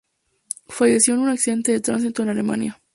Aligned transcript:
Falleció 0.67 1.13
en 1.13 1.19
un 1.19 1.29
accidente 1.29 1.73
de 1.73 1.79
tránsito 1.79 2.23
en 2.23 2.29
Alemania. 2.29 2.81